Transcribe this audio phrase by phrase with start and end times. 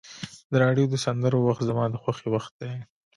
[0.51, 2.73] د راډیو د سندرو وخت زما د خوښۍ وخت دی.